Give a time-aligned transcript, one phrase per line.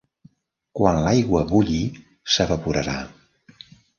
[0.79, 1.83] Quan l'aigua bulli
[2.37, 2.99] s'evaporarà.